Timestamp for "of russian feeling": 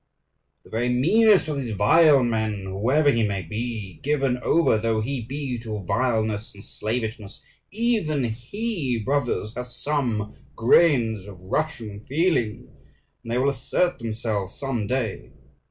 11.27-12.71